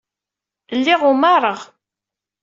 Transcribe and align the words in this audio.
Lliɣ 0.77 1.01
umareɣ. 1.11 1.59